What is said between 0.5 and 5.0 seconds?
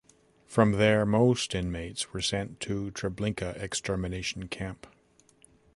there, most inmates were sent to Treblinka extermination camp.